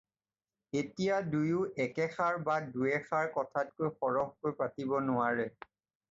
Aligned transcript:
এতিয়া 0.79 1.17
দুয়ো 1.33 1.59
একেষাৰ 1.87 2.39
বা 2.47 2.55
দুৱেষাৰ 2.77 3.29
কথাতকৈ 3.35 3.91
সৰহকৈ 3.99 4.55
পাতিব 4.63 4.95
নোৱাৰে। 5.11 5.47